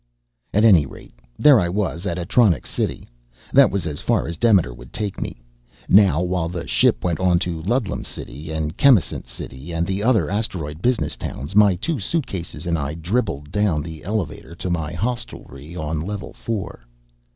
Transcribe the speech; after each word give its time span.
At 0.51 0.65
any 0.65 0.87
rate, 0.87 1.13
there 1.37 1.59
I 1.59 1.69
was 1.69 2.07
at 2.07 2.17
Atronics 2.17 2.71
City. 2.71 3.07
That 3.53 3.69
was 3.69 3.85
as 3.85 4.01
far 4.01 4.25
as 4.27 4.35
Demeter 4.35 4.73
would 4.73 4.91
take 4.93 5.21
me. 5.21 5.43
Now, 5.87 6.23
while 6.23 6.49
the 6.49 6.65
ship 6.65 7.03
went 7.03 7.19
on 7.19 7.37
to 7.37 7.61
Ludlum 7.61 8.03
City 8.03 8.51
and 8.51 8.75
Chemisant 8.75 9.27
City 9.27 9.71
and 9.71 9.85
the 9.85 10.01
other 10.01 10.27
asteroid 10.31 10.81
business 10.81 11.15
towns, 11.15 11.55
my 11.55 11.75
two 11.75 11.99
suitcases 11.99 12.65
and 12.65 12.79
I 12.79 12.95
dribbled 12.95 13.51
down 13.51 13.83
the 13.83 14.03
elevator 14.03 14.55
to 14.55 14.71
my 14.71 14.91
hostelry 14.93 15.75
on 15.75 16.01
level 16.01 16.33
four. 16.33 16.87